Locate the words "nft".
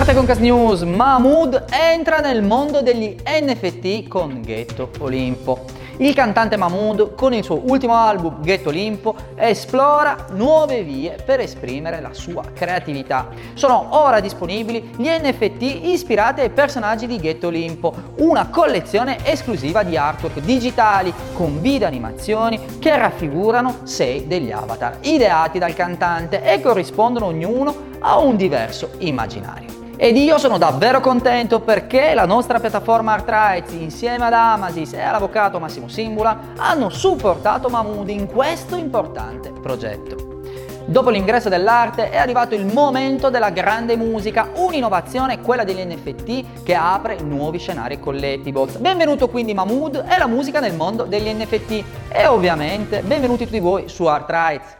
3.22-4.08, 15.06-15.60, 45.84-46.62, 51.28-51.84